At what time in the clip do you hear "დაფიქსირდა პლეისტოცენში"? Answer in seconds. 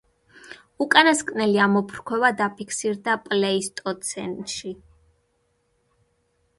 2.41-4.77